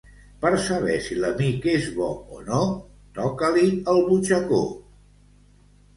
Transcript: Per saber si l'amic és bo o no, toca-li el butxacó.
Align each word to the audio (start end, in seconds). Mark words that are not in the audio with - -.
Per 0.43 0.51
saber 0.67 0.95
si 1.07 1.17
l'amic 1.23 1.67
és 1.73 1.85
bo 1.99 2.07
o 2.37 2.41
no, 2.47 2.61
toca-li 3.19 3.67
el 3.95 4.05
butxacó. 4.09 4.63